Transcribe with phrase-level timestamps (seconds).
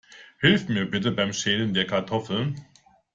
[0.39, 2.59] Hilf mir bitte beim Schälen der Kartoffeln.